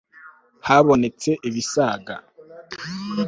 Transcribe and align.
habonetse 0.67 1.31
ibisaga 1.47 2.15